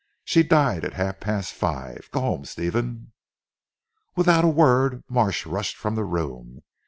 [0.25, 2.09] She died at half past five.
[2.11, 3.13] Go home Stephen."
[4.15, 6.63] Without a word Marsh rushed from the room.